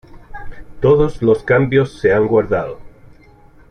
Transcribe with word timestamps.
Todos 0.79 1.21
los 1.21 1.43
cambios 1.43 1.99
se 1.99 2.11
han 2.11 2.25
guardado 2.25 2.79